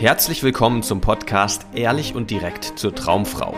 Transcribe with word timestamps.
Herzlich 0.00 0.44
willkommen 0.44 0.84
zum 0.84 1.00
Podcast 1.00 1.66
Ehrlich 1.74 2.14
und 2.14 2.30
direkt 2.30 2.78
zur 2.78 2.94
Traumfrau. 2.94 3.52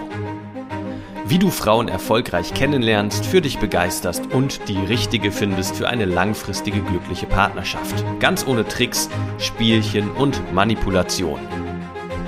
Wie 1.27 1.39
du 1.39 1.51
Frauen 1.51 1.87
erfolgreich 1.87 2.55
kennenlernst, 2.55 3.27
für 3.27 3.43
dich 3.43 3.59
begeisterst 3.59 4.27
und 4.33 4.67
die 4.67 4.79
richtige 4.79 5.33
findest 5.33 5.77
für 5.77 5.87
eine 5.87 6.07
langfristige 6.07 6.81
glückliche 6.81 7.27
Partnerschaft. 7.27 8.03
Ganz 8.21 8.47
ohne 8.47 8.67
Tricks, 8.67 9.11
Spielchen 9.37 10.11
und 10.13 10.51
Manipulation. 10.55 11.41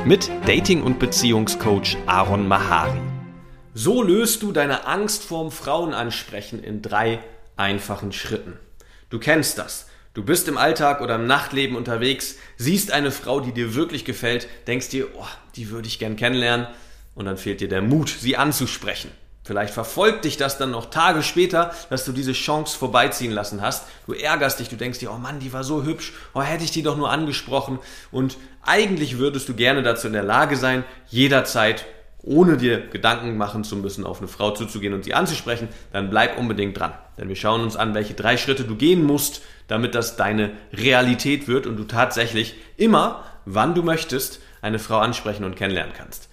Mit 0.04 0.30
Dating- 0.44 0.82
und 0.82 0.98
Beziehungscoach 0.98 1.96
Aaron 2.04 2.46
Mahari. 2.46 3.00
So 3.72 4.02
löst 4.02 4.42
du 4.42 4.52
deine 4.52 4.86
Angst 4.86 5.24
vorm 5.24 5.50
Frauenansprechen 5.50 6.62
in 6.62 6.82
drei 6.82 7.20
einfachen 7.56 8.12
Schritten. 8.12 8.58
Du 9.08 9.18
kennst 9.18 9.56
das. 9.56 9.86
Du 10.14 10.22
bist 10.22 10.46
im 10.46 10.58
Alltag 10.58 11.00
oder 11.00 11.14
im 11.14 11.26
Nachtleben 11.26 11.74
unterwegs, 11.74 12.36
siehst 12.58 12.92
eine 12.92 13.10
Frau, 13.10 13.40
die 13.40 13.52
dir 13.52 13.74
wirklich 13.74 14.04
gefällt, 14.04 14.46
denkst 14.66 14.90
dir, 14.90 15.08
oh, 15.16 15.26
die 15.56 15.70
würde 15.70 15.88
ich 15.88 15.98
gern 15.98 16.16
kennenlernen 16.16 16.66
und 17.14 17.24
dann 17.24 17.38
fehlt 17.38 17.62
dir 17.62 17.68
der 17.68 17.80
Mut, 17.80 18.10
sie 18.10 18.36
anzusprechen. 18.36 19.10
Vielleicht 19.42 19.72
verfolgt 19.72 20.26
dich 20.26 20.36
das 20.36 20.58
dann 20.58 20.70
noch 20.70 20.90
Tage 20.90 21.22
später, 21.22 21.74
dass 21.88 22.04
du 22.04 22.12
diese 22.12 22.34
Chance 22.34 22.76
vorbeiziehen 22.76 23.32
lassen 23.32 23.62
hast. 23.62 23.88
Du 24.06 24.12
ärgerst 24.12 24.60
dich, 24.60 24.68
du 24.68 24.76
denkst 24.76 24.98
dir, 24.98 25.10
oh 25.10 25.16
Mann, 25.16 25.40
die 25.40 25.52
war 25.54 25.64
so 25.64 25.82
hübsch, 25.82 26.12
oh, 26.34 26.42
hätte 26.42 26.62
ich 26.62 26.70
die 26.70 26.82
doch 26.82 26.98
nur 26.98 27.10
angesprochen. 27.10 27.78
Und 28.10 28.36
eigentlich 28.60 29.16
würdest 29.16 29.48
du 29.48 29.54
gerne 29.54 29.82
dazu 29.82 30.08
in 30.08 30.12
der 30.12 30.22
Lage 30.22 30.56
sein, 30.56 30.84
jederzeit 31.08 31.86
ohne 32.22 32.56
dir 32.56 32.86
Gedanken 32.86 33.36
machen 33.36 33.64
zu 33.64 33.76
müssen, 33.76 34.04
auf 34.04 34.18
eine 34.18 34.28
Frau 34.28 34.52
zuzugehen 34.52 34.94
und 34.94 35.04
sie 35.04 35.14
anzusprechen, 35.14 35.68
dann 35.92 36.08
bleib 36.08 36.38
unbedingt 36.38 36.78
dran. 36.78 36.92
Denn 37.18 37.28
wir 37.28 37.36
schauen 37.36 37.62
uns 37.62 37.76
an, 37.76 37.94
welche 37.94 38.14
drei 38.14 38.36
Schritte 38.36 38.64
du 38.64 38.76
gehen 38.76 39.04
musst, 39.04 39.42
damit 39.72 39.94
das 39.94 40.16
deine 40.16 40.50
Realität 40.74 41.48
wird 41.48 41.66
und 41.66 41.78
du 41.78 41.84
tatsächlich 41.84 42.56
immer, 42.76 43.24
wann 43.46 43.74
du 43.74 43.82
möchtest, 43.82 44.40
eine 44.60 44.78
Frau 44.78 44.98
ansprechen 44.98 45.44
und 45.44 45.56
kennenlernen 45.56 45.94
kannst. 45.96 46.28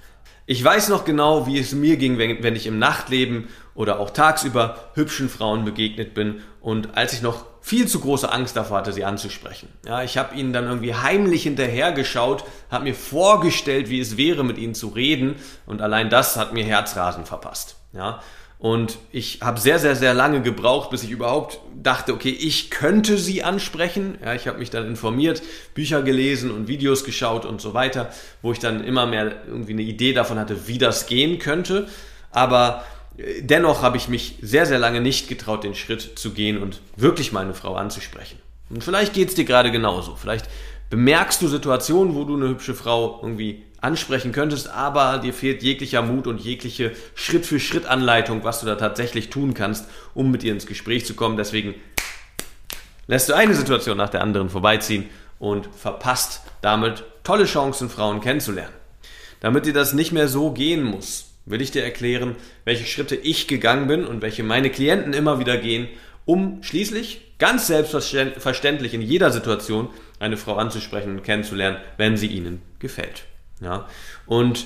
Ich 0.46 0.62
weiß 0.62 0.90
noch 0.90 1.06
genau, 1.06 1.48
wie 1.48 1.58
es 1.58 1.72
mir 1.72 1.96
ging, 1.96 2.18
wenn, 2.18 2.44
wenn 2.44 2.58
ich 2.58 2.68
im 2.68 2.80
Nachtleben 2.80 3.48
oder 3.76 4.02
auch 4.02 4.10
tagsüber 4.10 4.90
hübschen 4.94 5.30
Frauen 5.30 5.64
begegnet 5.64 6.14
bin 6.14 6.42
und 6.60 6.98
als 6.98 7.14
ich 7.14 7.22
noch 7.22 7.46
viel 7.62 7.88
zu 7.88 8.02
große 8.02 8.30
Angst 8.30 8.58
davor 8.58 8.80
hatte, 8.80 8.92
sie 8.92 9.06
anzusprechen. 9.06 9.70
Ja, 9.86 10.04
ich 10.04 10.18
habe 10.18 10.36
ihnen 10.36 10.52
dann 10.52 10.66
irgendwie 10.66 10.96
heimlich 10.96 11.44
hinterhergeschaut, 11.44 12.44
habe 12.70 12.84
mir 12.84 12.96
vorgestellt, 12.96 13.90
wie 13.90 14.02
es 14.02 14.18
wäre, 14.18 14.44
mit 14.44 14.58
ihnen 14.58 14.76
zu 14.76 14.90
reden 14.90 15.36
und 15.66 15.82
allein 15.82 16.10
das 16.10 16.36
hat 16.36 16.52
mir 16.52 16.66
Herzrasen 16.66 17.26
verpasst. 17.26 17.78
Ja, 17.94 18.22
und 18.60 18.98
ich 19.14 19.40
habe 19.42 19.58
sehr, 19.58 19.80
sehr, 19.80 19.96
sehr 19.96 20.14
lange 20.14 20.42
gebraucht, 20.42 20.90
bis 20.90 21.04
ich 21.04 21.12
überhaupt 21.12 21.62
dachte, 21.82 22.14
okay, 22.14 22.30
ich 22.30 22.70
könnte 22.70 23.18
sie 23.18 23.42
ansprechen. 23.42 24.18
Ja, 24.22 24.36
ich 24.36 24.48
habe 24.48 24.60
mich 24.60 24.70
dann 24.70 24.86
informiert, 24.86 25.42
Bücher 25.74 26.02
gelesen 26.02 26.52
und 26.52 26.68
Videos 26.68 27.06
geschaut 27.06 27.46
und 27.46 27.62
so 27.62 27.74
weiter, 27.74 28.12
wo 28.42 28.52
ich 28.52 28.60
dann 28.60 28.84
immer 28.84 29.06
mehr 29.06 29.34
irgendwie 29.48 29.72
eine 29.72 29.82
Idee 29.84 30.12
davon 30.12 30.38
hatte, 30.38 30.68
wie 30.68 30.78
das 30.78 31.08
gehen 31.08 31.40
könnte. 31.40 31.88
Aber 32.32 32.84
äh, 33.18 33.42
dennoch 33.42 33.82
habe 33.82 33.96
ich 33.96 34.10
mich 34.10 34.36
sehr, 34.42 34.66
sehr 34.66 34.78
lange 34.78 35.00
nicht 35.00 35.30
getraut, 35.30 35.64
den 35.64 35.74
Schritt 35.74 36.20
zu 36.20 36.32
gehen 36.32 36.62
und 36.62 36.82
wirklich 36.98 37.32
mal 37.32 37.46
eine 37.46 37.54
Frau 37.54 37.76
anzusprechen. 37.76 38.40
Und 38.70 38.84
vielleicht 38.84 39.14
geht 39.14 39.30
es 39.30 39.36
dir 39.36 39.46
gerade 39.46 39.72
genauso. 39.72 40.18
Vielleicht 40.18 40.50
bemerkst 40.90 41.42
du 41.42 41.48
Situationen, 41.48 42.14
wo 42.14 42.26
du 42.26 42.36
eine 42.36 42.50
hübsche 42.50 42.76
Frau 42.76 43.20
irgendwie 43.22 43.64
ansprechen 43.82 44.32
könntest, 44.32 44.70
aber 44.70 45.20
dir 45.20 45.34
fehlt 45.34 45.64
jeglicher 45.64 46.02
Mut 46.02 46.28
und 46.28 46.42
jegliche 46.42 46.92
Schritt-für-Schritt-Anleitung, 47.16 48.44
was 48.44 48.60
du 48.60 48.66
da 48.66 48.76
tatsächlich 48.76 49.30
tun 49.30 49.54
kannst, 49.54 49.86
um 50.14 50.32
mit 50.32 50.44
ihr 50.44 50.52
ins 50.52 50.66
Gespräch 50.66 51.06
zu 51.06 51.14
kommen. 51.14 51.38
Deswegen 51.38 51.76
lässt 53.08 53.30
du 53.30 53.34
eine 53.34 53.54
Situation 53.54 53.98
nach 53.98 54.10
der 54.10 54.22
anderen 54.22 54.50
vorbeiziehen 54.50 55.06
und 55.40 55.70
verpasst 55.76 56.42
damit 56.62 57.04
tolle 57.24 57.46
Chancen, 57.46 57.90
Frauen 57.90 58.22
kennenzulernen. 58.22 58.74
Damit 59.40 59.66
dir 59.66 59.74
das 59.74 59.94
nicht 59.94 60.12
mehr 60.12 60.28
so 60.28 60.52
gehen 60.52 60.84
muss, 60.84 61.32
will 61.46 61.62
ich 61.62 61.72
dir 61.72 61.84
erklären, 61.84 62.36
welche 62.66 62.86
Schritte 62.86 63.16
ich 63.16 63.48
gegangen 63.48 63.88
bin 63.88 64.06
und 64.06 64.22
welche 64.22 64.44
meine 64.44 64.70
Klienten 64.70 65.14
immer 65.14 65.40
wieder 65.40 65.58
gehen, 65.58 65.88
um 66.26 66.62
schließlich 66.62 67.22
ganz 67.40 67.68
selbstverständlich 67.68 68.94
in 68.94 69.02
jeder 69.02 69.32
Situation 69.32 69.88
eine 70.20 70.36
Frau 70.36 70.56
anzusprechen 70.58 71.12
und 71.12 71.24
kennenzulernen, 71.24 71.78
wenn 71.98 72.18
sie 72.18 72.28
ihnen 72.28 72.62
gefällt. 72.80 73.24
Ja? 73.60 73.86
Und 74.26 74.66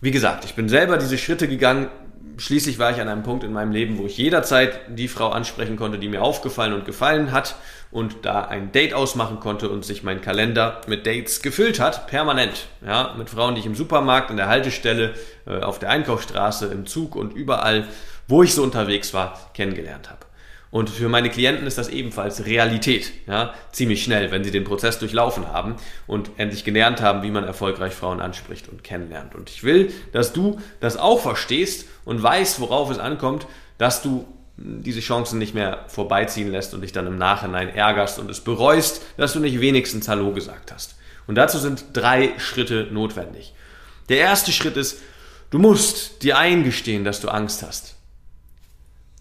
wie 0.00 0.10
gesagt, 0.10 0.44
ich 0.44 0.54
bin 0.54 0.68
selber 0.68 0.98
diese 0.98 1.18
Schritte 1.18 1.48
gegangen. 1.48 1.88
Schließlich 2.38 2.78
war 2.78 2.90
ich 2.90 3.00
an 3.00 3.08
einem 3.08 3.22
Punkt 3.22 3.44
in 3.44 3.52
meinem 3.52 3.72
Leben, 3.72 3.98
wo 3.98 4.06
ich 4.06 4.16
jederzeit 4.16 4.80
die 4.88 5.08
Frau 5.08 5.28
ansprechen 5.28 5.76
konnte, 5.76 5.98
die 5.98 6.08
mir 6.08 6.22
aufgefallen 6.22 6.72
und 6.72 6.84
gefallen 6.84 7.30
hat 7.30 7.56
und 7.90 8.24
da 8.24 8.42
ein 8.42 8.72
Date 8.72 8.94
ausmachen 8.94 9.38
konnte 9.38 9.68
und 9.68 9.84
sich 9.84 10.02
mein 10.02 10.22
Kalender 10.22 10.80
mit 10.86 11.06
Dates 11.06 11.42
gefüllt 11.42 11.78
hat, 11.78 12.06
permanent. 12.06 12.66
Ja, 12.84 13.14
mit 13.16 13.30
Frauen, 13.30 13.54
die 13.54 13.60
ich 13.60 13.66
im 13.66 13.74
Supermarkt, 13.74 14.30
in 14.30 14.38
der 14.38 14.48
Haltestelle, 14.48 15.14
äh, 15.46 15.60
auf 15.60 15.78
der 15.78 15.90
Einkaufsstraße, 15.90 16.66
im 16.66 16.86
Zug 16.86 17.14
und 17.14 17.34
überall, 17.34 17.86
wo 18.28 18.42
ich 18.42 18.54
so 18.54 18.62
unterwegs 18.62 19.12
war, 19.12 19.50
kennengelernt 19.52 20.10
habe. 20.10 20.31
Und 20.72 20.88
für 20.88 21.10
meine 21.10 21.28
Klienten 21.28 21.66
ist 21.66 21.76
das 21.76 21.90
ebenfalls 21.90 22.46
Realität, 22.46 23.12
ja, 23.26 23.52
ziemlich 23.72 24.02
schnell, 24.02 24.30
wenn 24.30 24.42
sie 24.42 24.50
den 24.50 24.64
Prozess 24.64 24.98
durchlaufen 24.98 25.48
haben 25.48 25.76
und 26.06 26.30
endlich 26.38 26.64
gelernt 26.64 27.02
haben, 27.02 27.22
wie 27.22 27.30
man 27.30 27.44
erfolgreich 27.44 27.92
Frauen 27.92 28.20
anspricht 28.20 28.70
und 28.70 28.82
kennenlernt. 28.82 29.34
Und 29.34 29.50
ich 29.50 29.64
will, 29.64 29.92
dass 30.12 30.32
du 30.32 30.58
das 30.80 30.96
auch 30.96 31.20
verstehst 31.20 31.86
und 32.06 32.22
weißt, 32.22 32.58
worauf 32.58 32.90
es 32.90 32.98
ankommt, 32.98 33.46
dass 33.76 34.00
du 34.00 34.26
diese 34.56 35.00
Chancen 35.00 35.38
nicht 35.38 35.52
mehr 35.52 35.84
vorbeiziehen 35.88 36.50
lässt 36.50 36.72
und 36.72 36.80
dich 36.80 36.92
dann 36.92 37.06
im 37.06 37.18
Nachhinein 37.18 37.68
ärgerst 37.68 38.18
und 38.18 38.30
es 38.30 38.40
bereust, 38.40 39.02
dass 39.18 39.34
du 39.34 39.40
nicht 39.40 39.60
wenigstens 39.60 40.08
Hallo 40.08 40.32
gesagt 40.32 40.72
hast. 40.72 40.96
Und 41.26 41.34
dazu 41.34 41.58
sind 41.58 41.84
drei 41.92 42.32
Schritte 42.38 42.88
notwendig. 42.90 43.52
Der 44.08 44.20
erste 44.20 44.52
Schritt 44.52 44.78
ist, 44.78 45.02
du 45.50 45.58
musst 45.58 46.22
dir 46.22 46.38
eingestehen, 46.38 47.04
dass 47.04 47.20
du 47.20 47.28
Angst 47.28 47.62
hast. 47.62 47.91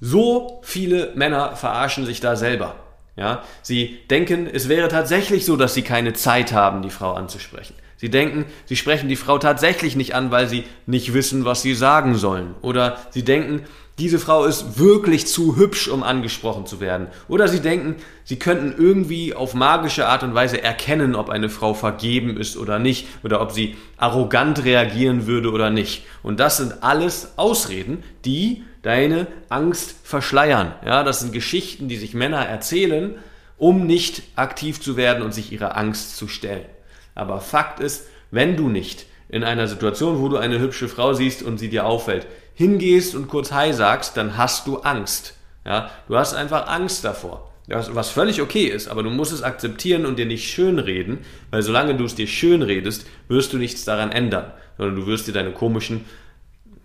So 0.01 0.59
viele 0.63 1.11
Männer 1.13 1.55
verarschen 1.55 2.05
sich 2.05 2.19
da 2.19 2.35
selber. 2.35 2.75
Ja, 3.15 3.43
sie 3.61 3.99
denken, 4.09 4.47
es 4.51 4.67
wäre 4.67 4.87
tatsächlich 4.87 5.45
so, 5.45 5.55
dass 5.57 5.75
sie 5.75 5.83
keine 5.83 6.13
Zeit 6.13 6.53
haben, 6.53 6.81
die 6.81 6.89
Frau 6.89 7.13
anzusprechen. 7.13 7.75
Sie 7.97 8.09
denken, 8.09 8.45
sie 8.65 8.75
sprechen 8.75 9.09
die 9.09 9.15
Frau 9.15 9.37
tatsächlich 9.37 9.95
nicht 9.95 10.15
an, 10.15 10.31
weil 10.31 10.47
sie 10.47 10.63
nicht 10.87 11.13
wissen, 11.13 11.45
was 11.45 11.61
sie 11.61 11.75
sagen 11.75 12.15
sollen. 12.15 12.55
Oder 12.63 12.97
sie 13.11 13.23
denken, 13.23 13.61
diese 13.99 14.17
Frau 14.17 14.45
ist 14.45 14.79
wirklich 14.79 15.27
zu 15.27 15.55
hübsch, 15.55 15.87
um 15.87 16.01
angesprochen 16.01 16.65
zu 16.65 16.79
werden. 16.79 17.05
Oder 17.27 17.47
sie 17.47 17.59
denken, 17.59 17.97
sie 18.23 18.39
könnten 18.39 18.73
irgendwie 18.75 19.35
auf 19.35 19.53
magische 19.53 20.07
Art 20.07 20.23
und 20.23 20.33
Weise 20.33 20.63
erkennen, 20.63 21.13
ob 21.13 21.29
eine 21.29 21.49
Frau 21.49 21.75
vergeben 21.75 22.37
ist 22.37 22.57
oder 22.57 22.79
nicht. 22.79 23.05
Oder 23.23 23.39
ob 23.39 23.51
sie 23.51 23.75
arrogant 23.97 24.65
reagieren 24.65 25.27
würde 25.27 25.51
oder 25.51 25.69
nicht. 25.69 26.03
Und 26.23 26.39
das 26.39 26.57
sind 26.57 26.81
alles 26.81 27.33
Ausreden, 27.35 28.03
die 28.25 28.63
deine 28.81 29.27
Angst 29.49 29.95
verschleiern. 30.03 30.73
Ja, 30.85 31.03
das 31.03 31.19
sind 31.19 31.33
Geschichten, 31.33 31.87
die 31.87 31.97
sich 31.97 32.13
Männer 32.13 32.45
erzählen, 32.45 33.15
um 33.57 33.85
nicht 33.85 34.23
aktiv 34.35 34.81
zu 34.81 34.97
werden 34.97 35.23
und 35.23 35.33
sich 35.33 35.51
ihrer 35.51 35.77
Angst 35.77 36.17
zu 36.17 36.27
stellen. 36.27 36.65
Aber 37.13 37.41
Fakt 37.41 37.79
ist, 37.79 38.07
wenn 38.31 38.57
du 38.57 38.69
nicht 38.69 39.05
in 39.29 39.43
einer 39.43 39.67
Situation, 39.67 40.19
wo 40.19 40.29
du 40.29 40.37
eine 40.37 40.59
hübsche 40.59 40.87
Frau 40.87 41.13
siehst 41.13 41.43
und 41.43 41.57
sie 41.57 41.69
dir 41.69 41.85
auffällt, 41.85 42.25
hingehst 42.53 43.15
und 43.15 43.27
kurz 43.27 43.51
Hi 43.51 43.73
sagst, 43.73 44.17
dann 44.17 44.37
hast 44.37 44.67
du 44.67 44.77
Angst. 44.79 45.35
Ja, 45.65 45.91
du 46.07 46.17
hast 46.17 46.33
einfach 46.33 46.67
Angst 46.67 47.05
davor. 47.05 47.51
Was 47.67 48.09
völlig 48.09 48.41
okay 48.41 48.65
ist, 48.65 48.89
aber 48.89 49.03
du 49.03 49.09
musst 49.09 49.31
es 49.31 49.43
akzeptieren 49.43 50.05
und 50.05 50.17
dir 50.19 50.25
nicht 50.25 50.51
schönreden, 50.51 51.19
weil 51.51 51.61
solange 51.61 51.95
du 51.95 52.03
es 52.03 52.15
dir 52.15 52.27
schönredest, 52.27 53.05
wirst 53.29 53.53
du 53.53 53.57
nichts 53.57 53.85
daran 53.85 54.11
ändern, 54.11 54.51
sondern 54.77 54.95
du 54.95 55.07
wirst 55.07 55.27
dir 55.27 55.31
deine 55.31 55.51
komischen 55.51 56.03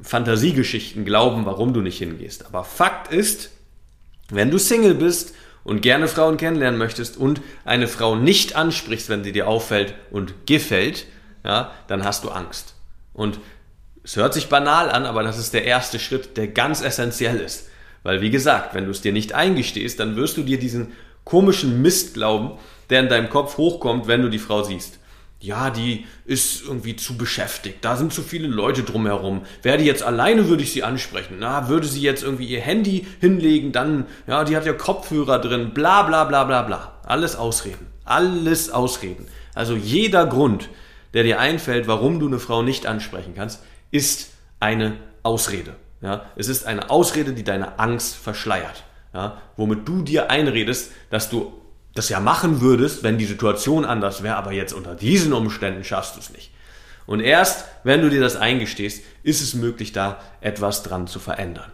Fantasiegeschichten 0.01 1.05
glauben, 1.05 1.47
warum 1.47 1.73
du 1.73 1.81
nicht 1.81 1.99
hingehst. 1.99 2.47
Aber 2.47 2.65
Fakt 2.65 3.13
ist, 3.13 3.51
wenn 4.31 4.51
du 4.51 4.59
Single 4.59 4.95
bist 4.95 5.35
und 5.65 5.83
gerne 5.83 6.09
Frauen 6.09 6.37
kennenlernen 6.37 6.79
möchtest 6.79 7.17
und 7.17 7.41
eine 7.65 7.89
Frau 7.89 8.17
nicht 8.17 8.57
ansprichst, 8.57 9.09
wenn 9.09 9.25
sie 9.25 9.33
dir 9.33 9.49
auffällt 9.49 9.95
und 10.11 10.47
gefällt, 10.47 11.07
ja, 11.45 11.73
dann 11.89 12.05
hast 12.05 12.25
du 12.25 12.31
Angst. 12.31 12.75
Und 13.13 13.41
es 14.05 14.17
hört 14.17 14.35
sich 14.35 14.49
banal 14.49 14.91
an, 14.91 15.07
aber 15.07 15.23
das 15.23 15.39
ist 15.39 15.55
der 15.55 15.65
erste 15.65 15.99
Schritt, 15.99 16.37
der 16.37 16.49
ganz 16.49 16.83
essentiell 16.83 17.41
ist. 17.41 17.69
Weil, 18.03 18.21
wie 18.21 18.31
gesagt, 18.31 18.75
wenn 18.75 18.85
du 18.85 18.91
es 18.91 19.01
dir 19.01 19.13
nicht 19.13 19.33
eingestehst, 19.33 19.99
dann 19.99 20.17
wirst 20.17 20.37
du 20.37 20.43
dir 20.43 20.59
diesen 20.59 20.93
komischen 21.25 21.83
Mist 21.83 22.15
glauben, 22.15 22.59
der 22.91 23.01
in 23.01 23.09
deinem 23.09 23.31
Kopf 23.31 23.57
hochkommt, 23.57 24.07
wenn 24.07 24.23
du 24.23 24.29
die 24.29 24.39
Frau 24.39 24.63
siehst 24.63 25.01
ja, 25.41 25.71
die 25.71 26.07
ist 26.25 26.63
irgendwie 26.67 26.97
zu 26.97 27.17
beschäftigt, 27.17 27.79
da 27.83 27.97
sind 27.97 28.13
zu 28.13 28.23
viele 28.23 28.49
Leute 28.49 28.83
drumherum. 28.83 29.43
Wäre 29.63 29.79
die 29.79 29.85
jetzt 29.85 30.03
alleine, 30.03 30.49
würde 30.49 30.63
ich 30.63 30.73
sie 30.73 30.83
ansprechen. 30.83 31.37
Na, 31.39 31.69
würde 31.69 31.87
sie 31.87 32.01
jetzt 32.01 32.23
irgendwie 32.23 32.47
ihr 32.47 32.61
Handy 32.61 33.07
hinlegen, 33.21 33.73
dann, 33.73 34.07
ja, 34.27 34.45
die 34.45 34.57
hat 34.57 34.65
ja 34.67 34.73
Kopfhörer 34.73 35.39
drin, 35.39 35.73
bla 35.75 36.03
bla 36.03 36.25
bla 36.25 36.45
bla 36.45 36.63
bla. 36.63 37.01
Alles 37.05 37.37
Ausreden. 37.37 37.87
Alles 38.05 38.71
Ausreden. 38.71 39.27
Also 39.55 39.75
jeder 39.77 40.27
Grund, 40.27 40.69
der 41.13 41.23
dir 41.23 41.39
einfällt, 41.39 41.87
warum 41.87 42.19
du 42.19 42.27
eine 42.27 42.39
Frau 42.39 42.63
nicht 42.63 42.87
ansprechen 42.87 43.35
kannst, 43.35 43.63
ist 43.91 44.31
eine 44.61 44.97
Ausrede. 45.23 45.77
Ja, 46.01 46.27
es 46.37 46.49
ist 46.49 46.67
eine 46.67 46.91
Ausrede, 46.91 47.33
die 47.33 47.45
deine 47.45 47.79
Angst 47.79 48.17
verschleiert. 48.17 48.85
Ja, 49.13 49.41
womit 49.57 49.89
du 49.89 50.03
dir 50.03 50.31
einredest, 50.31 50.93
dass 51.11 51.31
du 51.31 51.53
das 51.97 52.09
ja 52.09 52.21
machen 52.21 52.61
würdest, 52.61 53.03
wenn 53.03 53.19
die 53.19 53.25
Situation 53.25 53.85
anders 53.85 54.23
wäre, 54.23 54.37
aber 54.37 54.53
jetzt 54.53 54.73
unter 54.73 54.95
diesen 54.95 55.33
Umständen 55.33 55.85
schaffst 55.85 56.17
du 56.17 56.21
es 56.21 56.31
nicht. 56.31 56.51
Und 57.07 57.21
erst, 57.21 57.65
wenn 57.85 58.03
du 58.03 58.11
dir 58.11 58.21
das 58.21 58.37
eingestehst, 58.37 59.03
ist 59.23 59.41
es 59.41 59.55
möglich, 59.55 59.93
da 59.93 60.21
etwas 60.41 60.83
dran 60.83 61.07
zu 61.07 61.21
verändern. 61.21 61.71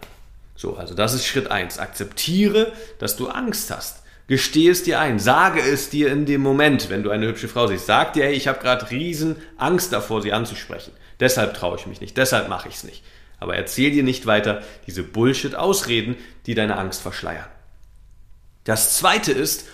So, 0.55 0.77
also 0.77 0.93
das 0.93 1.13
ist 1.13 1.25
Schritt 1.25 1.49
eins. 1.49 1.79
Akzeptiere, 1.79 2.71
dass 2.99 3.17
du 3.17 3.27
Angst 3.27 3.71
hast. 3.71 4.03
Gestehe 4.27 4.71
es 4.71 4.83
dir 4.83 4.99
ein. 4.99 5.19
Sage 5.19 5.59
es 5.61 5.89
dir 5.89 6.11
in 6.11 6.25
dem 6.25 6.41
Moment, 6.41 6.89
wenn 6.89 7.03
du 7.03 7.09
eine 7.09 7.27
hübsche 7.27 7.47
Frau 7.49 7.67
siehst. 7.67 7.87
Sag 7.87 8.13
dir, 8.13 8.25
hey, 8.25 8.33
ich 8.33 8.47
habe 8.47 8.59
gerade 8.59 8.89
riesen 8.89 9.35
Angst 9.57 9.91
davor, 9.91 10.21
sie 10.21 10.31
anzusprechen. 10.31 10.93
Deshalb 11.19 11.55
traue 11.55 11.77
ich 11.77 11.87
mich 11.87 11.99
nicht. 11.99 12.15
Deshalb 12.15 12.47
mache 12.47 12.69
ich 12.69 12.75
es 12.75 12.83
nicht. 12.83 13.03
Aber 13.39 13.57
erzähl 13.57 13.91
dir 13.91 14.03
nicht 14.03 14.25
weiter 14.25 14.61
diese 14.87 15.03
Bullshit-Ausreden, 15.03 16.15
die 16.45 16.55
deine 16.55 16.77
Angst 16.77 17.01
verschleiern. 17.01 17.47
Das 18.63 18.97
zweite 18.97 19.33
ist, 19.33 19.65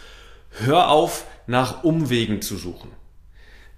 hör 0.49 0.89
auf, 0.89 1.25
nach 1.47 1.83
Umwegen 1.83 2.41
zu 2.41 2.57
suchen. 2.57 2.91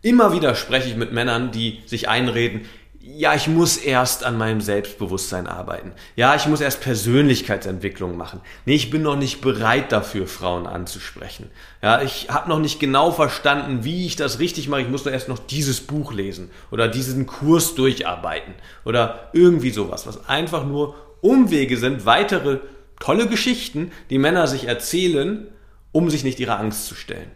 Immer 0.01 0.33
wieder 0.33 0.55
spreche 0.55 0.89
ich 0.89 0.95
mit 0.95 1.11
Männern, 1.11 1.51
die 1.51 1.81
sich 1.85 2.09
einreden, 2.09 2.65
ja, 3.03 3.33
ich 3.33 3.47
muss 3.47 3.77
erst 3.77 4.23
an 4.23 4.37
meinem 4.37 4.61
Selbstbewusstsein 4.61 5.47
arbeiten. 5.47 5.93
Ja, 6.15 6.35
ich 6.35 6.45
muss 6.45 6.61
erst 6.61 6.81
Persönlichkeitsentwicklung 6.81 8.15
machen. 8.15 8.41
Nee, 8.65 8.75
ich 8.75 8.91
bin 8.91 9.01
noch 9.01 9.15
nicht 9.15 9.41
bereit 9.41 9.91
dafür, 9.91 10.27
Frauen 10.27 10.67
anzusprechen. 10.67 11.49
Ja, 11.81 12.03
ich 12.03 12.29
habe 12.29 12.47
noch 12.47 12.59
nicht 12.59 12.79
genau 12.79 13.11
verstanden, 13.11 13.83
wie 13.83 14.05
ich 14.05 14.17
das 14.17 14.37
richtig 14.37 14.67
mache. 14.69 14.81
Ich 14.81 14.87
muss 14.87 15.03
doch 15.03 15.11
erst 15.11 15.29
noch 15.29 15.39
dieses 15.39 15.81
Buch 15.81 16.13
lesen 16.13 16.51
oder 16.69 16.87
diesen 16.87 17.25
Kurs 17.25 17.73
durcharbeiten 17.73 18.53
oder 18.85 19.31
irgendwie 19.33 19.71
sowas, 19.71 20.05
was 20.05 20.29
einfach 20.29 20.63
nur 20.63 20.93
Umwege 21.21 21.77
sind, 21.77 22.05
weitere 22.05 22.59
tolle 22.99 23.27
Geschichten, 23.27 23.91
die 24.11 24.19
Männer 24.19 24.45
sich 24.45 24.67
erzählen, 24.67 25.47
um 25.91 26.09
sich 26.09 26.23
nicht 26.23 26.39
ihrer 26.39 26.59
Angst 26.59 26.85
zu 26.87 26.95
stellen. 26.95 27.31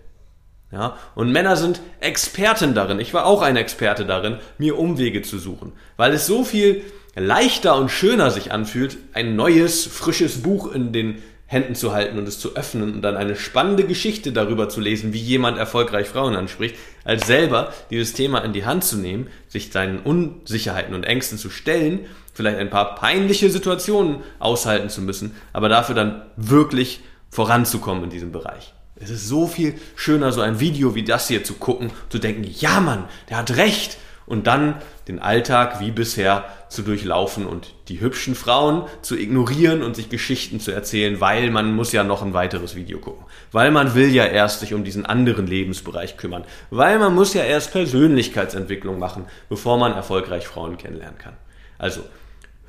Ja, 0.72 0.98
und 1.14 1.32
Männer 1.32 1.56
sind 1.56 1.80
Experten 2.00 2.74
darin. 2.74 3.00
Ich 3.00 3.14
war 3.14 3.26
auch 3.26 3.42
ein 3.42 3.56
Experte 3.56 4.06
darin, 4.06 4.40
mir 4.58 4.78
Umwege 4.78 5.22
zu 5.22 5.38
suchen, 5.38 5.74
weil 5.96 6.12
es 6.14 6.28
so 6.28 6.44
viel 6.44 6.82
leichter 7.16 7.78
und 7.78 7.90
schöner 7.90 8.30
sich 8.32 8.52
anfühlt, 8.52 8.98
ein 9.14 9.36
neues, 9.36 9.86
frisches 9.86 10.42
Buch 10.42 10.72
in 10.72 10.92
den 10.92 11.22
Händen 11.48 11.76
zu 11.76 11.94
halten 11.94 12.18
und 12.18 12.28
es 12.28 12.40
zu 12.40 12.56
öffnen 12.56 12.96
und 12.96 13.02
dann 13.04 13.16
eine 13.16 13.36
spannende 13.36 13.84
Geschichte 13.84 14.32
darüber 14.32 14.68
zu 14.68 14.82
lesen, 14.82 15.14
wie 15.14 15.20
jemand 15.20 15.60
erfolgreich 15.60 16.08
Frauen 16.08 16.36
anspricht, 16.36 16.76
als 17.04 17.28
selber 17.28 17.72
dieses 17.92 18.14
Thema 18.14 18.40
in 18.40 18.52
die 18.52 18.66
Hand 18.66 18.84
zu 18.84 18.98
nehmen, 18.98 19.28
sich 19.48 19.72
seinen 19.72 20.00
Unsicherheiten 20.00 20.96
und 20.96 21.04
Ängsten 21.04 21.38
zu 21.38 21.52
stellen, 21.52 22.02
vielleicht 22.34 22.58
ein 22.58 22.72
paar 22.72 22.96
peinliche 22.96 23.52
Situationen 23.52 24.24
aushalten 24.40 24.90
zu 24.90 25.02
müssen, 25.02 25.36
aber 25.54 25.70
dafür 25.70 25.94
dann 25.94 26.24
wirklich 26.36 27.02
voranzukommen 27.36 28.06
in 28.06 28.10
diesem 28.10 28.32
Bereich. 28.32 28.74
Es 28.96 29.10
ist 29.10 29.28
so 29.28 29.46
viel 29.46 29.76
schöner, 29.96 30.32
so 30.32 30.42
ein 30.42 30.62
Video 30.62 30.96
wie 30.96 31.04
das 31.04 31.28
hier 31.28 31.44
zu 31.44 31.56
gucken, 31.56 31.92
zu 32.10 32.18
denken, 32.18 32.50
ja 32.60 32.80
Mann, 32.80 33.06
der 33.30 33.38
hat 33.38 33.58
recht. 33.58 33.98
Und 34.28 34.48
dann 34.48 34.82
den 35.08 35.20
Alltag 35.20 35.80
wie 35.82 35.92
bisher 35.92 36.46
zu 36.70 36.82
durchlaufen 36.82 37.46
und 37.46 37.76
die 37.90 38.02
hübschen 38.02 38.34
Frauen 38.34 38.88
zu 39.04 39.16
ignorieren 39.16 39.84
und 39.84 39.96
sich 39.96 40.10
Geschichten 40.10 40.60
zu 40.60 40.72
erzählen, 40.72 41.22
weil 41.22 41.52
man 41.52 41.76
muss 41.76 41.92
ja 41.92 42.04
noch 42.04 42.24
ein 42.24 42.34
weiteres 42.34 42.76
Video 42.76 42.98
gucken. 42.98 43.24
Weil 43.52 43.70
man 43.70 43.94
will 43.94 44.10
ja 44.10 44.26
erst 44.26 44.62
sich 44.62 44.74
um 44.74 44.84
diesen 44.84 45.06
anderen 45.06 45.46
Lebensbereich 45.46 46.18
kümmern. 46.18 46.44
Weil 46.72 46.98
man 46.98 47.14
muss 47.14 47.36
ja 47.36 47.44
erst 47.44 47.72
Persönlichkeitsentwicklung 47.72 48.98
machen, 48.98 49.26
bevor 49.48 49.78
man 49.78 49.94
erfolgreich 49.94 50.48
Frauen 50.48 50.78
kennenlernen 50.78 51.20
kann. 51.20 51.34
Also, 51.78 52.02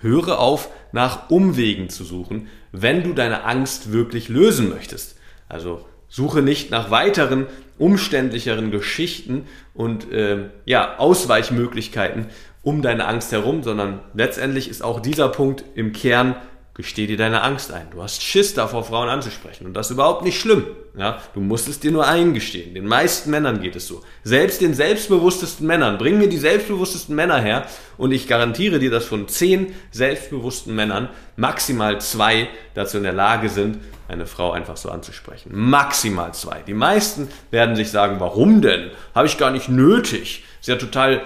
höre 0.01 0.39
auf, 0.39 0.71
nach 0.93 1.31
Umwegen 1.31 1.89
zu 1.89 2.05
suchen, 2.05 2.49
wenn 2.73 3.03
du 3.03 3.13
deine 3.13 3.45
Angst 3.45 3.93
wirklich 3.93 4.29
lösen 4.29 4.69
möchtest. 4.69 5.17
Also 5.49 5.85
Suche 6.09 6.43
nicht 6.43 6.71
nach 6.71 6.91
weiteren 6.91 7.47
umständlicheren 7.79 8.71
Geschichten 8.71 9.47
und 9.75 10.11
äh, 10.13 10.49
ja, 10.65 10.99
Ausweichmöglichkeiten 10.99 12.27
um 12.63 12.83
deine 12.83 13.07
Angst 13.07 13.33
herum, 13.33 13.63
sondern 13.63 14.01
letztendlich 14.15 14.69
ist 14.69 14.83
auch 14.83 15.01
dieser 15.01 15.29
Punkt 15.29 15.65
im 15.75 15.93
Kern 15.93 16.37
Gesteh 16.77 17.07
dir 17.07 17.17
deine 17.17 17.43
Angst 17.43 17.73
ein. 17.73 17.89
Du 17.91 18.03
hast 18.03 18.23
Schiss 18.23 18.53
davor, 18.53 18.85
Frauen 18.85 19.09
anzusprechen. 19.09 19.67
Und 19.67 19.73
das 19.73 19.87
ist 19.87 19.93
überhaupt 19.93 20.27
nicht 20.27 20.39
schlimm. 20.39 20.67
Ja, 20.95 21.23
du 21.33 21.41
musst 21.41 21.69
es 21.69 21.81
dir 21.81 21.91
nur 21.91 22.07
eingestehen. 22.07 22.75
Den 22.75 22.87
meisten 22.87 23.31
Männern 23.31 23.63
geht 23.63 23.77
es 23.77 23.87
so. 23.87 24.03
Selbst 24.25 24.61
den 24.61 24.75
selbstbewusstesten 24.75 25.67
Männern. 25.67 25.97
Bring 25.97 26.19
mir 26.19 26.29
die 26.29 26.37
selbstbewusstesten 26.37 27.17
Männer 27.17 27.41
her 27.41 27.67
und 27.97 28.13
ich 28.13 28.29
garantiere 28.29 28.79
dir, 28.79 28.91
dass 28.91 29.07
von 29.07 29.27
zehn 29.27 29.75
selbstbewussten 29.91 30.75
Männern 30.75 31.09
maximal 31.37 31.99
zwei 32.03 32.49
dazu 32.75 32.99
in 32.99 33.05
der 33.05 33.15
Lage 33.15 33.49
sind, 33.49 33.79
eine 34.09 34.27
Frau 34.27 34.53
einfach 34.53 34.77
so 34.77 34.91
anzusprechen. 34.91 35.53
Maximal 35.55 36.35
zwei. 36.35 36.61
Die 36.67 36.75
meisten 36.75 37.29
werden 37.51 37.75
sich 37.75 37.91
sagen, 37.91 38.21
warum 38.21 38.61
denn? 38.61 38.91
Habe 39.15 39.29
ich 39.29 39.39
gar 39.39 39.51
nicht 39.51 39.71
nötig. 39.71 40.45
Ist 40.61 40.69
ja 40.69 40.77
total 40.77 41.23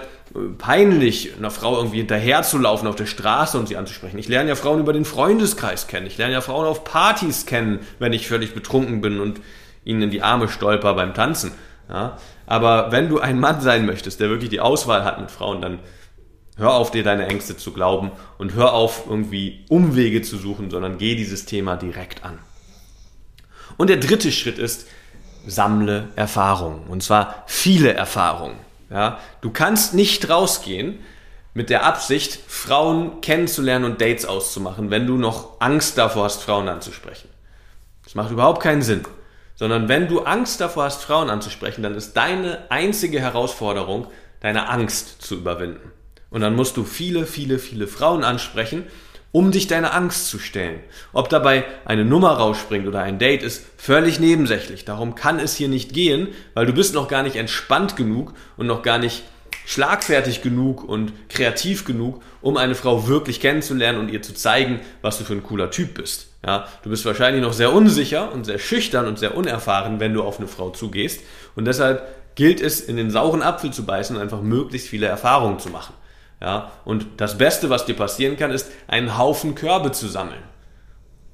peinlich, 0.57 1.35
einer 1.37 1.51
Frau 1.51 1.77
irgendwie 1.77 1.97
hinterherzulaufen 1.97 2.87
auf 2.87 2.95
der 2.95 3.05
Straße 3.05 3.57
und 3.57 3.67
sie 3.67 3.77
anzusprechen. 3.77 4.17
Ich 4.17 4.27
lerne 4.27 4.49
ja 4.49 4.55
Frauen 4.55 4.79
über 4.79 4.93
den 4.93 5.05
Freundeskreis 5.05 5.87
kennen. 5.87 6.07
Ich 6.07 6.17
lerne 6.17 6.33
ja 6.33 6.41
Frauen 6.41 6.65
auf 6.65 6.83
Partys 6.83 7.45
kennen, 7.45 7.79
wenn 7.99 8.13
ich 8.13 8.27
völlig 8.27 8.53
betrunken 8.53 9.01
bin 9.01 9.19
und 9.19 9.41
ihnen 9.83 10.03
in 10.03 10.11
die 10.11 10.21
Arme 10.21 10.47
stolper 10.47 10.93
beim 10.93 11.13
Tanzen. 11.13 11.51
Ja? 11.89 12.17
Aber 12.45 12.91
wenn 12.91 13.09
du 13.09 13.19
ein 13.19 13.39
Mann 13.39 13.61
sein 13.61 13.85
möchtest, 13.85 14.19
der 14.19 14.29
wirklich 14.29 14.49
die 14.49 14.59
Auswahl 14.59 15.03
hat 15.03 15.19
mit 15.19 15.31
Frauen, 15.31 15.61
dann 15.61 15.79
hör 16.57 16.73
auf, 16.73 16.91
dir 16.91 17.03
deine 17.03 17.27
Ängste 17.27 17.57
zu 17.57 17.71
glauben 17.71 18.11
und 18.37 18.53
hör 18.53 18.73
auf, 18.73 19.05
irgendwie 19.09 19.65
Umwege 19.69 20.21
zu 20.21 20.37
suchen, 20.37 20.69
sondern 20.69 20.97
geh 20.97 21.15
dieses 21.15 21.45
Thema 21.45 21.75
direkt 21.75 22.23
an. 22.23 22.39
Und 23.77 23.89
der 23.89 23.97
dritte 23.97 24.31
Schritt 24.31 24.59
ist, 24.59 24.87
sammle 25.47 26.09
Erfahrungen. 26.15 26.87
Und 26.87 27.03
zwar 27.03 27.43
viele 27.47 27.93
Erfahrungen. 27.93 28.55
Ja, 28.91 29.19
du 29.39 29.51
kannst 29.51 29.93
nicht 29.93 30.29
rausgehen 30.29 30.99
mit 31.53 31.69
der 31.69 31.85
Absicht, 31.85 32.39
Frauen 32.47 33.21
kennenzulernen 33.21 33.85
und 33.85 34.01
Dates 34.01 34.25
auszumachen, 34.25 34.89
wenn 34.91 35.07
du 35.07 35.17
noch 35.17 35.59
Angst 35.59 35.97
davor 35.97 36.25
hast, 36.25 36.43
Frauen 36.43 36.67
anzusprechen. 36.67 37.29
Das 38.03 38.15
macht 38.15 38.31
überhaupt 38.31 38.61
keinen 38.61 38.81
Sinn. 38.81 39.05
Sondern 39.55 39.87
wenn 39.87 40.07
du 40.07 40.21
Angst 40.21 40.59
davor 40.59 40.85
hast, 40.85 41.03
Frauen 41.03 41.29
anzusprechen, 41.29 41.83
dann 41.83 41.95
ist 41.95 42.13
deine 42.13 42.69
einzige 42.69 43.19
Herausforderung, 43.19 44.07
deine 44.39 44.69
Angst 44.69 45.21
zu 45.21 45.35
überwinden. 45.35 45.91
Und 46.29 46.41
dann 46.41 46.55
musst 46.55 46.77
du 46.77 46.83
viele, 46.83 47.25
viele, 47.25 47.59
viele 47.59 47.87
Frauen 47.87 48.23
ansprechen 48.23 48.85
um 49.31 49.51
dich 49.51 49.67
deine 49.67 49.93
Angst 49.93 50.27
zu 50.27 50.39
stellen. 50.39 50.79
Ob 51.13 51.29
dabei 51.29 51.63
eine 51.85 52.05
Nummer 52.05 52.31
rausspringt 52.31 52.87
oder 52.87 53.01
ein 53.01 53.19
Date 53.19 53.43
ist 53.43 53.65
völlig 53.77 54.19
nebensächlich. 54.19 54.85
Darum 54.85 55.15
kann 55.15 55.39
es 55.39 55.55
hier 55.55 55.69
nicht 55.69 55.93
gehen, 55.93 56.29
weil 56.53 56.65
du 56.65 56.73
bist 56.73 56.93
noch 56.93 57.07
gar 57.07 57.23
nicht 57.23 57.35
entspannt 57.35 57.95
genug 57.95 58.33
und 58.57 58.67
noch 58.67 58.81
gar 58.81 58.97
nicht 58.97 59.23
schlagfertig 59.65 60.41
genug 60.41 60.83
und 60.83 61.13
kreativ 61.29 61.85
genug, 61.85 62.21
um 62.41 62.57
eine 62.57 62.75
Frau 62.75 63.07
wirklich 63.07 63.39
kennenzulernen 63.39 63.99
und 63.99 64.09
ihr 64.09 64.21
zu 64.21 64.33
zeigen, 64.33 64.81
was 65.01 65.17
du 65.17 65.23
für 65.23 65.33
ein 65.33 65.43
cooler 65.43 65.71
Typ 65.71 65.93
bist. 65.93 66.27
Ja, 66.45 66.67
du 66.83 66.89
bist 66.89 67.05
wahrscheinlich 67.05 67.41
noch 67.41 67.53
sehr 67.53 67.71
unsicher 67.71 68.31
und 68.33 68.45
sehr 68.45 68.57
schüchtern 68.57 69.07
und 69.07 69.19
sehr 69.19 69.37
unerfahren, 69.37 69.99
wenn 69.99 70.13
du 70.13 70.23
auf 70.23 70.39
eine 70.39 70.47
Frau 70.47 70.71
zugehst. 70.71 71.21
Und 71.55 71.65
deshalb 71.65 72.35
gilt 72.35 72.59
es, 72.59 72.81
in 72.81 72.97
den 72.97 73.11
sauren 73.11 73.43
Apfel 73.43 73.71
zu 73.71 73.85
beißen 73.85 74.15
und 74.15 74.21
einfach 74.21 74.41
möglichst 74.41 74.87
viele 74.87 75.05
Erfahrungen 75.05 75.59
zu 75.59 75.69
machen. 75.69 75.93
Ja, 76.41 76.71
und 76.85 77.05
das 77.17 77.37
Beste, 77.37 77.69
was 77.69 77.85
dir 77.85 77.95
passieren 77.95 78.35
kann, 78.35 78.51
ist, 78.51 78.71
einen 78.87 79.17
Haufen 79.17 79.53
Körbe 79.53 79.91
zu 79.91 80.07
sammeln. 80.07 80.41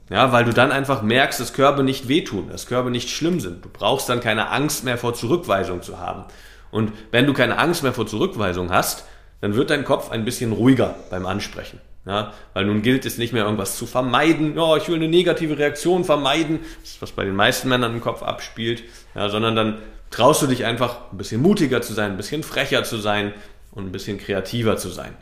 Ja, 0.10 0.32
weil 0.32 0.46
du 0.46 0.54
dann 0.54 0.72
einfach 0.72 1.02
merkst, 1.02 1.40
dass 1.40 1.54
Körbe 1.54 1.84
nicht 1.84 2.08
wehtun, 2.08 2.50
dass 2.50 2.68
Körbe 2.68 2.92
nicht 2.92 3.10
schlimm 3.10 3.40
sind. 3.40 3.64
Du 3.64 3.70
brauchst 3.70 4.08
dann 4.10 4.20
keine 4.20 4.50
Angst 4.50 4.84
mehr 4.84 4.98
vor 4.98 5.14
Zurückweisung 5.14 5.82
zu 5.82 6.00
haben. 6.00 6.26
Und 6.72 6.92
wenn 7.12 7.26
du 7.26 7.34
keine 7.34 7.58
Angst 7.58 7.84
mehr 7.84 7.94
vor 7.94 8.08
Zurückweisung 8.08 8.72
hast, 8.72 9.06
dann 9.42 9.56
wird 9.56 9.70
dein 9.70 9.86
Kopf 9.86 10.12
ein 10.12 10.26
bisschen 10.26 10.52
ruhiger 10.52 10.96
beim 11.10 11.26
Ansprechen. 11.26 11.80
Ja, 12.06 12.34
weil 12.54 12.66
nun 12.66 12.84
gilt 12.84 13.06
es 13.06 13.18
nicht 13.18 13.34
mehr 13.34 13.44
irgendwas 13.44 13.78
zu 13.78 13.86
vermeiden. 13.86 14.56
Ja, 14.56 14.78
ich 14.78 14.88
will 14.88 14.96
eine 14.96 15.10
negative 15.10 15.58
Reaktion 15.58 16.06
vermeiden, 16.06 16.60
das 16.82 16.92
ist, 16.92 17.02
was 17.02 17.12
bei 17.12 17.26
den 17.26 17.36
meisten 17.36 17.68
Männern 17.68 17.94
im 17.94 18.02
Kopf 18.02 18.24
abspielt, 18.24 18.84
ja, 19.14 19.28
sondern 19.28 19.58
dann 19.58 19.78
traust 20.10 20.42
du 20.42 20.48
dich 20.48 20.64
einfach 20.64 21.12
ein 21.12 21.18
bisschen 21.18 21.42
mutiger 21.42 21.82
zu 21.82 21.94
sein, 21.94 22.12
ein 22.12 22.18
bisschen 22.18 22.44
frecher 22.44 22.86
zu 22.86 22.98
sein, 22.98 23.34
und 23.78 23.86
ein 23.86 23.92
bisschen 23.92 24.18
kreativer 24.18 24.78
zu 24.78 24.90
sein. 24.90 25.16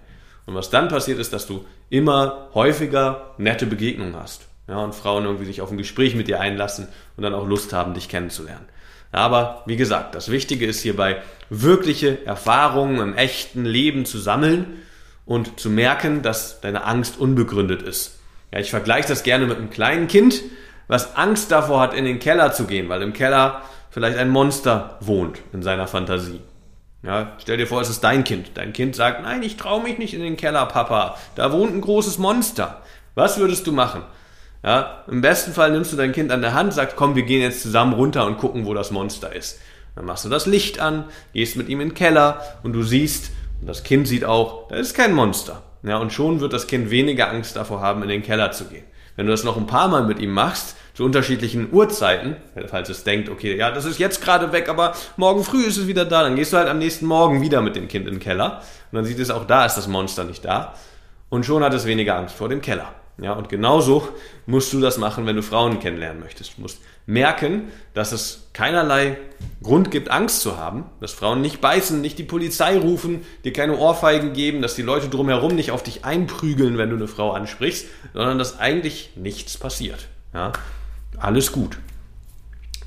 Und 0.46 0.56
was 0.56 0.70
dann 0.70 0.88
passiert 0.88 1.20
ist, 1.20 1.34
dass 1.34 1.46
du 1.46 1.66
immer 1.90 2.50
häufiger 2.54 3.34
nette 3.38 3.66
Begegnungen 3.66 4.16
hast. 4.16 4.48
Ja, 4.68 4.78
und 4.78 4.96
Frauen 4.96 5.26
irgendwie 5.26 5.46
sich 5.46 5.62
auf 5.62 5.70
ein 5.70 5.78
Gespräch 5.78 6.16
mit 6.16 6.28
dir 6.28 6.40
einlassen 6.40 6.88
und 7.18 7.24
dann 7.24 7.34
auch 7.34 7.46
Lust 7.46 7.74
haben, 7.74 7.94
dich 7.94 8.10
kennenzulernen. 8.10 8.66
Aber 9.12 9.64
wie 9.66 9.76
gesagt, 9.76 10.16
das 10.16 10.32
Wichtige 10.32 10.66
ist 10.66 10.82
hierbei, 10.82 11.22
wirkliche 11.50 12.26
Erfahrungen 12.26 13.00
im 13.00 13.16
echten 13.16 13.66
Leben 13.66 14.06
zu 14.06 14.18
sammeln 14.18 14.82
und 15.26 15.60
zu 15.60 15.70
merken, 15.70 16.22
dass 16.22 16.62
deine 16.62 16.84
Angst 16.86 17.20
unbegründet 17.20 17.82
ist. 17.82 18.20
Ja, 18.52 18.60
ich 18.60 18.72
vergleiche 18.72 19.08
das 19.08 19.24
gerne 19.24 19.46
mit 19.46 19.58
einem 19.58 19.70
kleinen 19.70 20.08
Kind, 20.08 20.42
was 20.88 21.16
Angst 21.16 21.52
davor 21.52 21.82
hat, 21.82 21.94
in 21.94 22.06
den 22.06 22.20
Keller 22.20 22.52
zu 22.52 22.66
gehen, 22.66 22.90
weil 22.90 23.02
im 23.02 23.14
Keller 23.14 23.62
vielleicht 23.90 24.18
ein 24.18 24.30
Monster 24.30 24.98
wohnt 25.00 25.40
in 25.54 25.62
seiner 25.62 25.88
Fantasie. 25.88 26.42
Ja, 27.06 27.34
stell 27.38 27.58
dir 27.58 27.68
vor, 27.68 27.82
es 27.82 27.90
ist 27.90 28.04
dein 28.04 28.24
Kind. 28.24 28.52
Dein 28.56 28.74
Kind 28.74 28.96
sagt, 28.96 29.22
nein, 29.22 29.44
ich 29.44 29.58
traue 29.58 29.84
mich 29.84 30.00
nicht 30.00 30.16
in 30.16 30.22
den 30.22 30.38
Keller, 30.38 30.66
Papa. 30.66 31.18
Da 31.36 31.52
wohnt 31.52 31.74
ein 31.74 31.82
großes 31.82 32.18
Monster. 32.18 32.82
Was 33.14 33.38
würdest 33.38 33.68
du 33.68 33.72
machen? 33.72 34.02
Ja, 34.64 35.04
Im 35.08 35.22
besten 35.22 35.54
Fall 35.54 35.72
nimmst 35.72 35.94
du 35.94 35.98
dein 35.98 36.14
Kind 36.14 36.32
an 36.32 36.42
der 36.42 36.56
Hand, 36.56 36.74
sagst, 36.74 36.96
komm, 36.96 37.16
wir 37.16 37.22
gehen 37.22 37.42
jetzt 37.42 37.62
zusammen 37.62 37.94
runter 37.94 38.26
und 38.26 38.40
gucken, 38.40 38.66
wo 38.66 38.74
das 38.74 38.90
Monster 38.90 39.36
ist. 39.36 39.60
Dann 39.96 40.06
machst 40.06 40.26
du 40.26 40.30
das 40.30 40.48
Licht 40.48 40.80
an, 40.80 41.06
gehst 41.34 41.56
mit 41.56 41.70
ihm 41.70 41.80
in 41.80 41.90
den 41.90 41.96
Keller 41.96 42.42
und 42.64 42.74
du 42.74 42.82
siehst, 42.82 43.32
und 43.62 43.68
das 43.68 43.84
Kind 43.84 44.08
sieht 44.08 44.26
auch, 44.26 44.68
da 44.70 44.76
ist 44.76 44.96
kein 44.96 45.14
Monster. 45.14 45.62
Ja, 45.84 46.00
und 46.00 46.12
schon 46.12 46.40
wird 46.40 46.54
das 46.54 46.66
Kind 46.66 46.90
weniger 46.90 47.30
Angst 47.30 47.56
davor 47.56 47.82
haben, 47.82 48.02
in 48.02 48.10
den 48.10 48.24
Keller 48.24 48.52
zu 48.52 48.66
gehen. 48.66 48.86
Wenn 49.16 49.28
du 49.28 49.32
das 49.32 49.44
noch 49.44 49.56
ein 49.56 49.68
paar 49.68 49.88
Mal 49.88 50.04
mit 50.06 50.20
ihm 50.20 50.32
machst, 50.32 50.76
zu 50.96 51.04
unterschiedlichen 51.04 51.72
Uhrzeiten, 51.72 52.38
falls 52.68 52.90
es 52.90 53.04
denkt, 53.04 53.30
okay, 53.30 53.56
ja, 53.56 53.70
das 53.70 53.86
ist 53.86 54.00
jetzt 54.00 54.24
gerade 54.24 54.52
weg, 54.54 54.70
aber 54.70 54.96
morgen 55.18 55.44
früh 55.44 55.64
ist 55.64 55.78
es 55.78 55.88
wieder 55.88 56.06
da, 56.06 56.24
dann 56.24 56.36
gehst 56.36 56.54
du 56.54 56.58
halt 56.58 56.70
am 56.70 56.80
nächsten 56.80 57.06
Morgen 57.06 57.42
wieder 57.42 57.62
mit 57.62 57.76
dem 57.76 57.88
Kind 57.88 58.08
in 58.08 58.16
den 58.16 58.20
Keller 58.20 58.62
und 58.92 58.96
dann 58.96 59.06
sieht 59.06 59.20
es 59.20 59.30
auch 59.30 59.46
da 59.46 59.66
ist 59.66 59.76
das 59.76 59.88
Monster 59.88 60.24
nicht 60.24 60.46
da 60.46 60.74
und 61.30 61.46
schon 61.46 61.64
hat 61.64 61.74
es 61.74 61.86
weniger 61.86 62.16
Angst 62.16 62.36
vor 62.36 62.50
dem 62.50 62.62
Keller. 62.62 62.94
Ja, 63.18 63.32
und 63.32 63.48
genauso 63.48 64.10
musst 64.46 64.74
du 64.74 64.82
das 64.82 64.98
machen, 64.98 65.26
wenn 65.26 65.38
du 65.38 65.42
Frauen 65.42 65.80
kennenlernen 65.80 66.22
möchtest. 66.22 66.58
Du 66.58 66.62
musst 66.62 66.82
merken, 67.06 67.70
dass 67.94 68.12
es 68.12 68.50
keinerlei 68.52 69.18
Grund 69.64 69.90
gibt, 69.90 70.12
Angst 70.12 70.42
zu 70.42 70.58
haben, 70.58 70.86
dass 71.00 71.14
Frauen 71.14 71.40
nicht 71.40 71.62
beißen, 71.62 72.02
nicht 72.02 72.18
die 72.18 72.24
Polizei 72.24 72.78
rufen, 72.78 73.22
dir 73.46 73.54
keine 73.54 73.78
Ohrfeigen 73.78 74.34
geben, 74.34 74.62
dass 74.62 74.76
die 74.76 74.82
Leute 74.82 75.08
drumherum 75.08 75.56
nicht 75.56 75.72
auf 75.72 75.82
dich 75.82 76.04
einprügeln, 76.04 76.78
wenn 76.78 76.90
du 76.90 76.98
eine 76.98 77.08
Frau 77.08 77.32
ansprichst, 77.32 77.88
sondern 78.14 78.38
dass 78.38 78.60
eigentlich 78.60 79.12
nichts 79.16 79.58
passiert. 79.58 80.10
Ja, 80.34 80.52
alles 81.20 81.52
gut. 81.52 81.78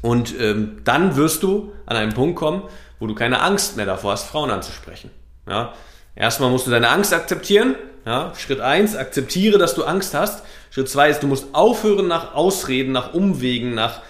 Und 0.02 0.34
ähm, 0.40 0.78
dann 0.84 1.16
wirst 1.16 1.42
du 1.42 1.72
an 1.86 1.96
einen 1.96 2.14
Punkt 2.14 2.36
kommen, 2.36 2.62
wo 3.00 3.06
du 3.06 3.14
keine 3.14 3.40
Angst 3.40 3.76
mehr 3.76 3.86
davor 3.86 4.12
hast, 4.12 4.24
Frauen 4.24 4.50
anzusprechen. 4.50 5.10
Ja, 5.48 5.72
erstmal 6.14 6.50
musst 6.50 6.66
du 6.66 6.70
deine 6.70 6.90
Angst 6.90 7.12
akzeptieren 7.12 7.74
ja, 8.08 8.32
Schritt 8.34 8.60
eins: 8.60 8.96
akzeptiere, 8.96 9.58
dass 9.58 9.74
du 9.74 9.84
Angst 9.84 10.14
hast. 10.14 10.42
Schritt 10.70 10.88
zwei 10.88 11.10
ist, 11.10 11.22
du 11.22 11.26
musst 11.26 11.54
aufhören, 11.54 12.08
nach 12.08 12.34
Ausreden, 12.34 12.90
nach 12.90 13.12
Umwegen, 13.12 13.74
nach 13.74 14.00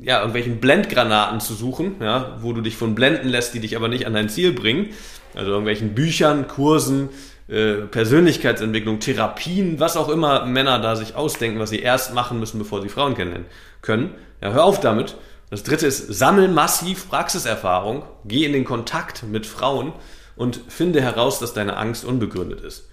ja, 0.00 0.18
irgendwelchen 0.18 0.60
Blendgranaten 0.60 1.38
zu 1.40 1.52
suchen, 1.52 1.96
ja, 2.00 2.38
wo 2.40 2.54
du 2.54 2.62
dich 2.62 2.76
von 2.76 2.94
blenden 2.94 3.28
lässt, 3.28 3.52
die 3.52 3.60
dich 3.60 3.76
aber 3.76 3.88
nicht 3.88 4.06
an 4.06 4.14
dein 4.14 4.30
Ziel 4.30 4.52
bringen. 4.52 4.88
Also 5.34 5.50
irgendwelchen 5.50 5.94
Büchern, 5.94 6.48
Kursen, 6.48 7.10
äh, 7.48 7.86
Persönlichkeitsentwicklung, 7.86 9.00
Therapien, 9.00 9.80
was 9.80 9.96
auch 9.96 10.08
immer 10.08 10.44
Männer 10.44 10.80
da 10.80 10.96
sich 10.96 11.14
ausdenken, 11.14 11.58
was 11.58 11.70
sie 11.70 11.80
erst 11.80 12.14
machen 12.14 12.38
müssen, 12.38 12.58
bevor 12.58 12.82
sie 12.82 12.88
Frauen 12.88 13.14
kennenlernen 13.14 13.48
können. 13.80 14.14
Ja, 14.42 14.52
hör 14.52 14.64
auf 14.64 14.80
damit. 14.80 15.16
Das 15.50 15.62
dritte 15.62 15.86
ist, 15.86 16.12
sammel 16.12 16.48
massiv 16.48 17.08
Praxiserfahrung, 17.08 18.02
geh 18.24 18.44
in 18.44 18.52
den 18.52 18.64
Kontakt 18.64 19.22
mit 19.22 19.46
Frauen 19.46 19.94
und 20.36 20.60
finde 20.68 21.00
heraus, 21.00 21.38
dass 21.38 21.54
deine 21.54 21.78
Angst 21.78 22.04
unbegründet 22.04 22.60
ist. 22.60 22.88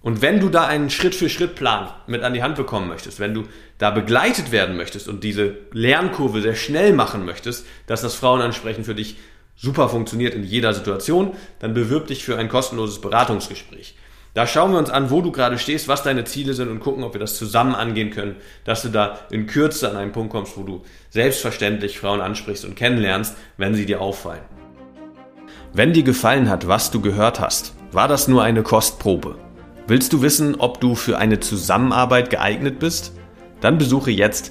Und 0.00 0.20
wenn 0.20 0.40
du 0.40 0.48
da 0.48 0.66
einen 0.66 0.90
Schritt-für-Schritt-Plan 0.90 1.88
mit 2.08 2.24
an 2.24 2.34
die 2.34 2.42
Hand 2.42 2.56
bekommen 2.56 2.88
möchtest, 2.88 3.20
wenn 3.20 3.34
du 3.34 3.44
da 3.78 3.90
begleitet 3.90 4.50
werden 4.50 4.76
möchtest 4.76 5.06
und 5.06 5.22
diese 5.22 5.58
Lernkurve 5.70 6.42
sehr 6.42 6.56
schnell 6.56 6.92
machen 6.92 7.24
möchtest, 7.24 7.66
dass 7.86 8.02
das 8.02 8.16
Frauenansprechen 8.16 8.82
für 8.82 8.96
dich 8.96 9.16
super 9.62 9.88
funktioniert 9.88 10.34
in 10.34 10.42
jeder 10.42 10.74
Situation, 10.74 11.34
dann 11.60 11.72
bewirb 11.72 12.08
dich 12.08 12.24
für 12.24 12.36
ein 12.36 12.48
kostenloses 12.48 13.00
Beratungsgespräch. 13.00 13.94
Da 14.34 14.46
schauen 14.46 14.72
wir 14.72 14.78
uns 14.78 14.90
an, 14.90 15.10
wo 15.10 15.20
du 15.20 15.30
gerade 15.30 15.58
stehst, 15.58 15.88
was 15.88 16.02
deine 16.02 16.24
Ziele 16.24 16.54
sind 16.54 16.68
und 16.68 16.80
gucken, 16.80 17.04
ob 17.04 17.14
wir 17.14 17.20
das 17.20 17.36
zusammen 17.36 17.74
angehen 17.74 18.10
können, 18.10 18.36
dass 18.64 18.82
du 18.82 18.88
da 18.88 19.20
in 19.30 19.46
Kürze 19.46 19.88
an 19.88 19.96
einen 19.96 20.12
Punkt 20.12 20.32
kommst, 20.32 20.56
wo 20.56 20.62
du 20.62 20.82
selbstverständlich 21.10 21.98
Frauen 21.98 22.20
ansprichst 22.20 22.64
und 22.64 22.74
kennenlernst, 22.74 23.36
wenn 23.56 23.74
sie 23.74 23.86
dir 23.86 24.00
auffallen. 24.00 24.42
Wenn 25.74 25.92
dir 25.92 26.02
gefallen 26.02 26.50
hat, 26.50 26.66
was 26.66 26.90
du 26.90 27.00
gehört 27.00 27.40
hast, 27.40 27.74
war 27.92 28.08
das 28.08 28.26
nur 28.26 28.42
eine 28.42 28.62
Kostprobe. 28.62 29.36
Willst 29.86 30.12
du 30.12 30.22
wissen, 30.22 30.56
ob 30.56 30.80
du 30.80 30.94
für 30.94 31.18
eine 31.18 31.38
Zusammenarbeit 31.38 32.30
geeignet 32.30 32.78
bist? 32.78 33.12
Dann 33.60 33.78
besuche 33.78 34.10
jetzt 34.10 34.50